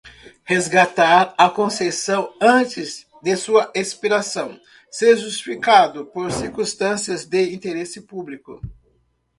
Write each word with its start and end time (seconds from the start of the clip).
Resgatar 0.43 1.35
a 1.37 1.47
concessão 1.47 2.33
antes 2.41 3.05
de 3.21 3.37
sua 3.37 3.71
expiração, 3.75 4.59
se 4.89 5.15
justificado 5.15 6.07
por 6.07 6.31
circunstâncias 6.31 7.23
de 7.23 7.53
interesse 7.53 8.01
público. 8.01 8.59